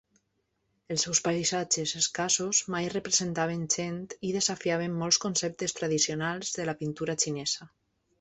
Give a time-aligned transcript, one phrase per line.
[0.93, 7.17] Els seus paisatges escassos mai representaven gent i desafiaven molts conceptes tradicionals de la pintura
[7.27, 7.69] xinesa.